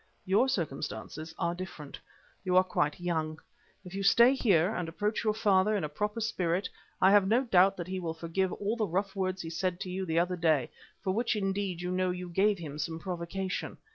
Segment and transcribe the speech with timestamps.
[0.25, 1.99] Your circumstances are different.
[2.43, 3.37] You are quite young.
[3.85, 6.67] If you stay here and approach your father in a proper spirit,
[6.99, 9.79] I have no doubt but that he will forget all the rough words he said
[9.81, 10.71] to you the other day,
[11.03, 13.77] for which indeed you know you gave him some provocation.